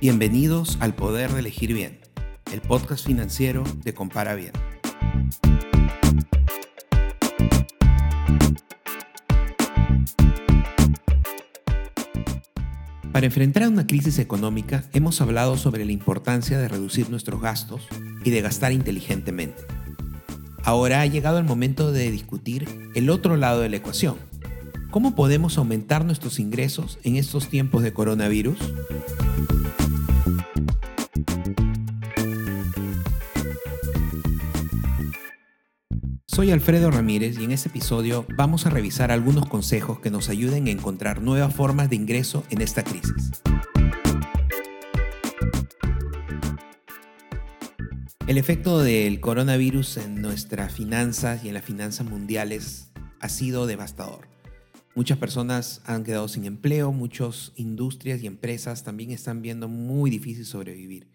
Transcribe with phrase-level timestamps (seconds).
[0.00, 2.00] Bienvenidos al Poder de Elegir Bien,
[2.54, 4.52] el podcast financiero de Compara Bien.
[13.12, 17.86] Para enfrentar una crisis económica hemos hablado sobre la importancia de reducir nuestros gastos
[18.24, 19.62] y de gastar inteligentemente.
[20.64, 24.29] Ahora ha llegado el momento de discutir el otro lado de la ecuación.
[24.90, 28.58] ¿Cómo podemos aumentar nuestros ingresos en estos tiempos de coronavirus?
[36.26, 40.66] Soy Alfredo Ramírez y en este episodio vamos a revisar algunos consejos que nos ayuden
[40.66, 43.42] a encontrar nuevas formas de ingreso en esta crisis.
[48.26, 54.39] El efecto del coronavirus en nuestras finanzas y en las finanzas mundiales ha sido devastador.
[54.94, 60.44] Muchas personas han quedado sin empleo, muchas industrias y empresas también están viendo muy difícil
[60.44, 61.08] sobrevivir.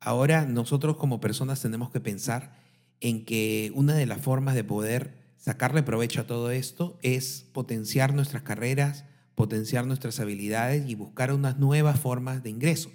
[0.00, 2.60] Ahora nosotros como personas tenemos que pensar
[3.00, 8.12] en que una de las formas de poder sacarle provecho a todo esto es potenciar
[8.14, 12.90] nuestras carreras, potenciar nuestras habilidades y buscar unas nuevas formas de ingreso.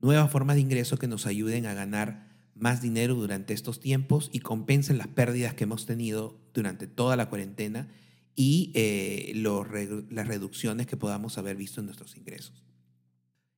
[0.00, 4.40] Nuevas formas de ingreso que nos ayuden a ganar más dinero durante estos tiempos y
[4.40, 7.88] compensen las pérdidas que hemos tenido durante toda la cuarentena
[8.36, 12.64] y eh, las reducciones que podamos haber visto en nuestros ingresos.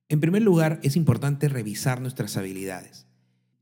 [0.07, 3.05] En primer lugar, es importante revisar nuestras habilidades.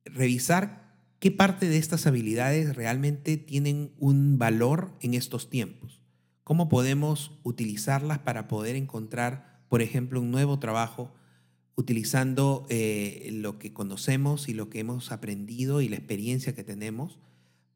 [0.06, 0.88] Revisar
[1.20, 6.00] ¿Qué parte de estas habilidades realmente tienen un valor en estos tiempos?
[6.44, 11.12] ¿Cómo podemos utilizarlas para poder encontrar, por ejemplo, un nuevo trabajo
[11.76, 17.20] utilizando eh, lo que conocemos y lo que hemos aprendido y la experiencia que tenemos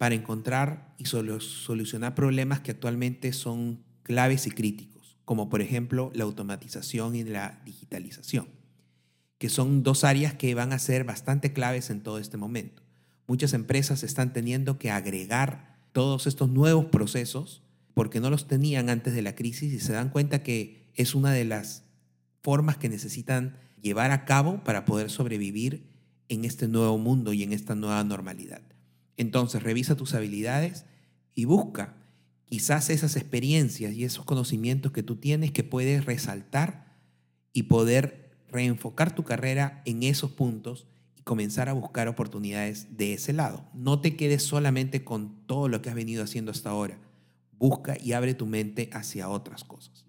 [0.02, 6.24] para encontrar y solucionar problemas que actualmente son claves y críticos, como por ejemplo la
[6.24, 8.48] automatización y la digitalización,
[9.38, 12.82] que son dos áreas que van a ser bastante claves en todo este momento.
[13.28, 17.62] Muchas empresas están teniendo que agregar todos estos nuevos procesos
[17.94, 21.32] porque no los tenían antes de la crisis y se dan cuenta que es una
[21.32, 21.84] de las
[22.42, 25.92] formas que necesitan llevar a cabo para poder sobrevivir
[26.28, 28.64] en este nuevo mundo y en esta nueva normalidad.
[29.22, 30.86] Entonces, revisa tus habilidades
[31.36, 31.94] y busca
[32.46, 36.98] quizás esas experiencias y esos conocimientos que tú tienes que puedes resaltar
[37.54, 40.88] y poder reenfocar tu carrera en esos puntos
[41.24, 43.64] comenzar a buscar oportunidades de ese lado.
[43.76, 46.98] No te quedes solamente con todo lo que has venido haciendo hasta ahora.
[47.60, 50.04] Busca y abre tu mente hacia otras cosas.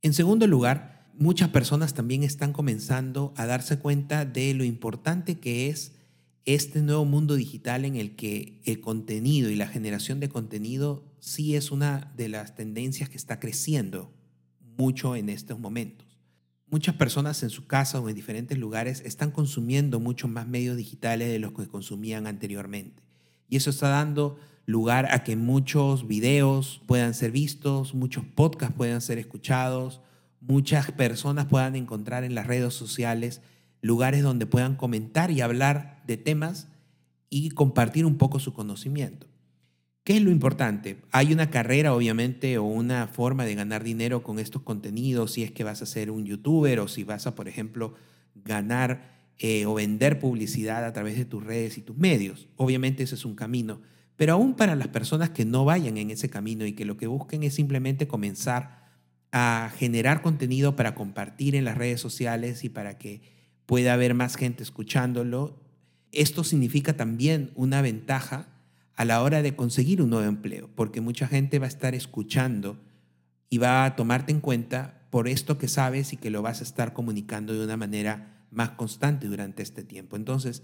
[0.00, 5.70] En segundo lugar, muchas personas también están comenzando a darse cuenta de lo importante que
[5.70, 5.97] es
[6.44, 11.56] este nuevo mundo digital en el que el contenido y la generación de contenido sí
[11.56, 14.12] es una de las tendencias que está creciendo
[14.76, 16.08] mucho en estos momentos
[16.70, 21.28] muchas personas en su casa o en diferentes lugares están consumiendo muchos más medios digitales
[21.28, 23.02] de los que consumían anteriormente.
[23.48, 29.00] Y eso está dando lugar a que muchos videos puedan ser vistos, muchos podcasts puedan
[29.00, 30.02] ser escuchados,
[30.40, 33.40] muchas personas puedan encontrar en las redes sociales
[33.80, 36.68] lugares donde puedan comentar y hablar de temas
[37.30, 39.26] y compartir un poco su conocimiento.
[40.04, 41.02] ¿Qué es lo importante?
[41.10, 45.52] Hay una carrera, obviamente, o una forma de ganar dinero con estos contenidos, si es
[45.52, 47.92] que vas a ser un youtuber o si vas a, por ejemplo,
[48.34, 52.48] ganar eh, o vender publicidad a través de tus redes y tus medios.
[52.56, 53.82] Obviamente ese es un camino.
[54.16, 57.06] Pero aún para las personas que no vayan en ese camino y que lo que
[57.06, 58.88] busquen es simplemente comenzar
[59.30, 63.37] a generar contenido para compartir en las redes sociales y para que
[63.68, 65.60] pueda haber más gente escuchándolo,
[66.10, 68.48] esto significa también una ventaja
[68.94, 72.78] a la hora de conseguir un nuevo empleo, porque mucha gente va a estar escuchando
[73.50, 76.64] y va a tomarte en cuenta por esto que sabes y que lo vas a
[76.64, 80.16] estar comunicando de una manera más constante durante este tiempo.
[80.16, 80.62] Entonces,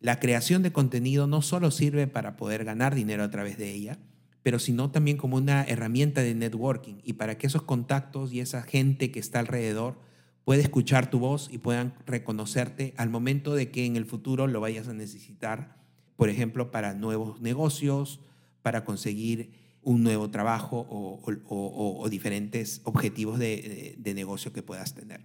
[0.00, 3.98] la creación de contenido no solo sirve para poder ganar dinero a través de ella,
[4.42, 8.62] pero sino también como una herramienta de networking y para que esos contactos y esa
[8.62, 10.06] gente que está alrededor
[10.46, 14.62] pueda escuchar tu voz y puedan reconocerte al momento de que en el futuro lo
[14.62, 15.76] vayas a necesitar
[16.16, 18.20] por ejemplo, para nuevos negocios,
[18.62, 19.52] para conseguir
[19.82, 25.20] un nuevo trabajo o, diferentes objetivos de, de negocio que puedas tener.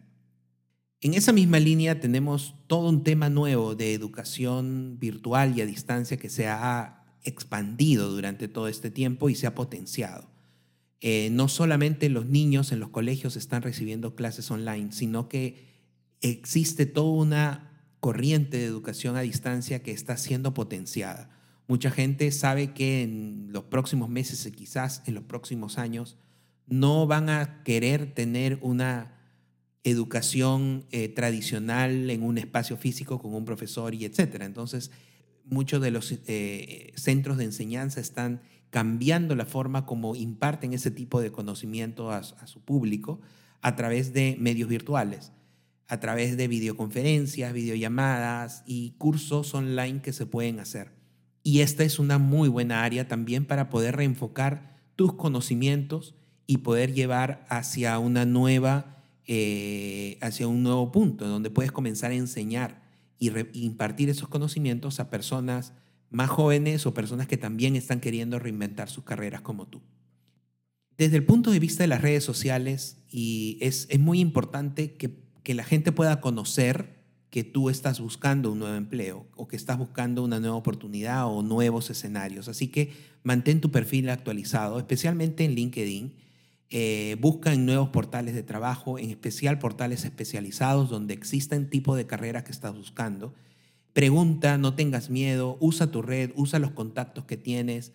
[1.00, 6.18] En esa misma línea tenemos todo un tema nuevo de educación virtual y a distancia
[6.18, 10.30] que se ha expandido durante todo este tiempo y se ha potenciado.
[11.04, 15.66] Eh, no solamente los niños en los colegios están recibiendo clases online, sino que
[16.22, 21.30] existe toda una corriente de educación a distancia que está siendo potenciada.
[21.68, 26.18] Mucha gente sabe que en los próximos meses y quizás en los próximos años
[26.68, 29.18] no van a querer tener una
[29.84, 34.46] educación eh, tradicional en un espacio físico con un profesor y etcétera.
[34.46, 34.92] Entonces,
[35.46, 41.22] muchos de los eh, centros de enseñanza están cambiando la forma como imparten ese tipo
[41.22, 43.20] de conocimiento a, su público
[43.62, 45.34] a través de medios virtuales,
[45.88, 50.94] a través de videoconferencias, videollamadas y cursos online que se pueden hacer.
[51.44, 56.16] Y esta es una muy buena área también para poder reenfocar tus conocimientos
[56.48, 62.16] y poder llevar hacia una nueva, eh, hacia un nuevo punto, donde puedes comenzar a
[62.16, 62.82] enseñar
[63.20, 65.74] y impartir esos conocimientos a personas
[66.12, 69.82] más jóvenes o personas que también están queriendo reinventar sus carreras como tú.
[70.98, 75.24] Desde el punto de vista de las redes sociales, y es, es muy importante que,
[75.42, 79.78] que la gente pueda conocer que tú estás buscando un nuevo empleo o que estás
[79.78, 82.50] buscando una nueva oportunidad o nuevos escenarios.
[82.50, 82.92] Así que
[83.24, 86.14] mantén tu perfil actualizado, especialmente en LinkedIn.
[86.74, 92.06] Eh, busca en nuevos portales de trabajo, en especial portales especializados donde existen tipo de
[92.06, 93.34] carreras que estás buscando.
[93.94, 97.92] Pregunta, no tengas miedo, usa tu red, usa los contactos que tienes,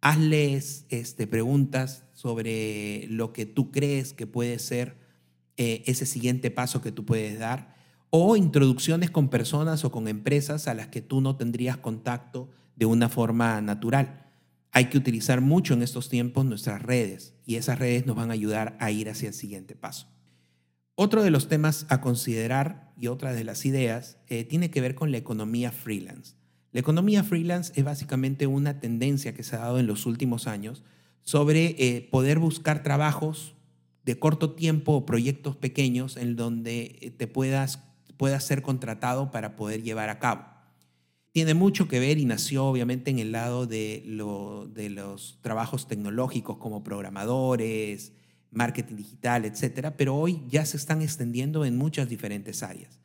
[0.00, 4.96] hazles este, preguntas sobre lo que tú crees que puede ser
[5.56, 7.76] eh, ese siguiente paso que tú puedes dar
[8.10, 12.86] o introducciones con personas o con empresas a las que tú no tendrías contacto de
[12.86, 14.26] una forma natural.
[14.72, 18.34] Hay que utilizar mucho en estos tiempos nuestras redes y esas redes nos van a
[18.34, 20.06] ayudar a ir hacia el siguiente paso.
[21.00, 24.96] Otro de los temas a considerar y otra de las ideas eh, tiene que ver
[24.96, 26.34] con la economía freelance.
[26.72, 30.82] La economía freelance es básicamente una tendencia que se ha dado en los últimos años
[31.22, 33.54] sobre eh, poder buscar trabajos
[34.04, 37.78] de corto tiempo o proyectos pequeños en donde eh, te puedas
[38.16, 40.46] pueda ser contratado para poder llevar a cabo.
[41.30, 46.82] Tiene mucho que ver y nació obviamente en el lado de los trabajos tecnológicos como
[46.82, 48.14] programadores,
[48.50, 53.00] marketing digital, etcétera, pero hoy ya se están extendiendo en muchas diferentes áreas.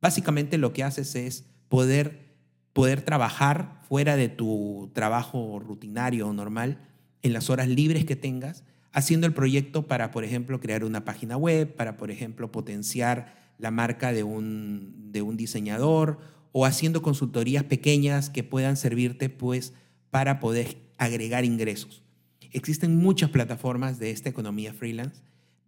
[0.00, 2.36] Básicamente lo que haces es poder,
[2.72, 6.78] poder trabajar fuera de tu trabajo rutinario o normal
[7.22, 11.36] en las horas libres que tengas, haciendo el proyecto para, por ejemplo, crear una página
[11.36, 16.18] web, para, por ejemplo, potenciar la marca de un, de un diseñador
[16.52, 19.72] o haciendo consultorías pequeñas que puedan servirte pues
[20.10, 22.02] para poder agregar ingresos.
[22.52, 25.22] Existen muchas plataformas de esta economía freelance.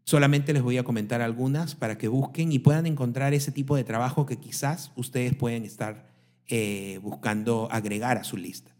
[0.04, 3.84] Solamente les voy a comentar algunas para que busquen y puedan encontrar ese tipo de
[3.84, 6.10] trabajo que quizás ustedes pueden estar
[6.48, 8.74] eh, buscando agregar a su lista.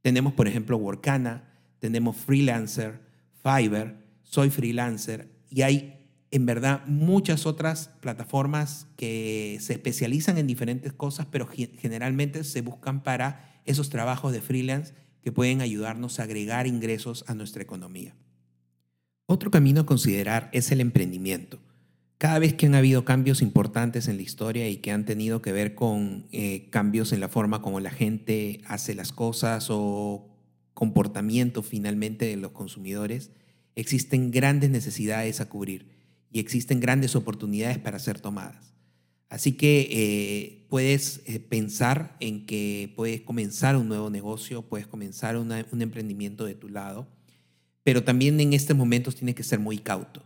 [0.00, 1.44] Tenemos, por ejemplo, Workana,
[1.78, 3.00] tenemos Freelancer,
[3.42, 10.94] Fiverr, Soy Freelancer y hay en verdad muchas otras plataformas que se especializan en diferentes
[10.94, 16.66] cosas, pero generalmente se buscan para esos trabajos de freelance que pueden ayudarnos a agregar
[16.66, 18.14] ingresos a nuestra economía.
[19.26, 21.58] Otro camino a considerar es el emprendimiento.
[22.18, 25.52] Cada vez que han habido cambios importantes en la historia y que han tenido que
[25.52, 30.28] ver con eh, cambios en la forma como la gente hace las cosas o
[30.74, 33.30] comportamiento finalmente de los consumidores,
[33.74, 35.90] existen grandes necesidades a cubrir
[36.30, 38.71] y existen grandes oportunidades para ser tomadas.
[39.32, 45.38] Así que eh, puedes eh, pensar en que puedes comenzar un nuevo negocio, puedes comenzar
[45.38, 47.08] un emprendimiento de tu lado,
[47.82, 50.22] pero también en estos momentos tienes que ser muy cauto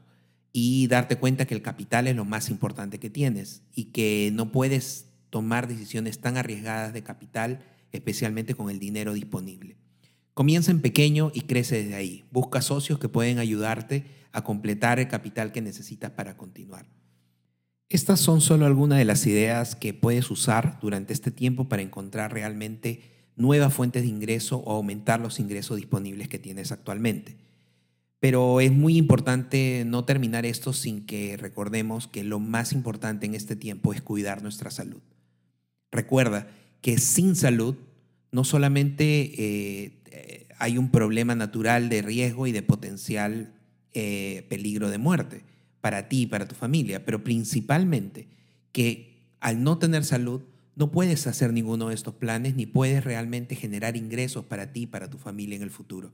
[0.53, 4.51] y darte cuenta que el capital es lo más importante que tienes y que no
[4.51, 9.77] puedes tomar decisiones tan arriesgadas de capital, especialmente con el dinero disponible.
[10.35, 12.25] Comienza en pequeño y crece desde ahí.
[12.33, 16.87] Busca socios que pueden ayudarte a completar el capital que necesitas para continuar.
[17.89, 22.33] Estas son solo algunas de las ideas que puedes usar durante este tiempo para encontrar
[22.33, 23.03] realmente
[23.37, 27.37] nuevas fuentes de ingreso o aumentar los ingresos disponibles que tienes actualmente.
[28.19, 33.37] Pero es muy importante no terminar esto sin que recordemos que lo más importante en
[33.37, 35.03] este tiempo es cuidar nuestra salud.
[35.93, 36.49] Recuerda
[36.81, 37.77] que sin salud
[38.33, 43.55] no solamente eh, hay un problema natural de riesgo y de potencial
[43.93, 45.56] eh, peligro de muerte
[45.87, 48.27] para ti y para tu familia, pero principalmente
[48.73, 50.43] que al no tener salud
[50.75, 54.87] no puedes hacer ninguno de estos planes ni puedes realmente generar ingresos para ti y
[54.89, 56.11] para tu familia en el futuro.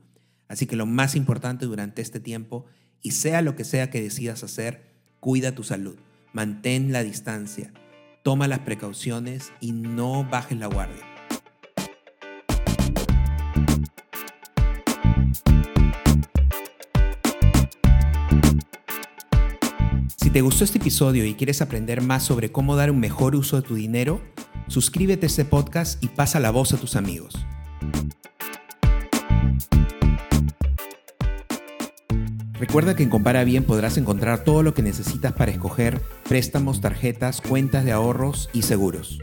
[0.47, 2.67] Así que lo más importante durante este tiempo,
[3.01, 4.83] y sea lo que sea que decidas hacer,
[5.19, 5.97] cuida tu salud,
[6.33, 7.73] mantén la distancia,
[8.21, 11.13] toma las precauciones y no bajes la guardia.
[20.33, 23.61] Te gustó este episodio y quieres aprender más sobre cómo dar un mejor uso de
[23.61, 24.19] tu dinero,
[24.67, 27.35] suscríbete a este podcast y pasa la voz a tus amigos.
[32.53, 37.39] Recuerda que en Compara Bien podrás encontrar todo lo que necesitas para escoger préstamos, tarjetas,
[37.39, 39.19] cuentas de ahorros y seguros.